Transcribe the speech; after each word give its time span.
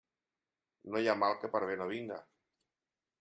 No 0.95 1.01
hi 1.03 1.11
ha 1.13 1.17
mal 1.23 1.37
que 1.43 1.51
per 1.57 1.61
bé 1.71 1.75
no 1.83 1.91
vinga. 1.91 2.17